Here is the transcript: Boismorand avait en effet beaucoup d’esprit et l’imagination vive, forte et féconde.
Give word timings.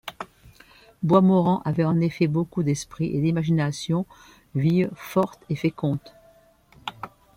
Boismorand 1.03 1.61
avait 1.63 1.83
en 1.85 1.99
effet 2.01 2.25
beaucoup 2.25 2.63
d’esprit 2.63 3.15
et 3.15 3.21
l’imagination 3.21 4.07
vive, 4.55 4.89
forte 4.95 5.43
et 5.47 5.55
féconde. 5.55 5.99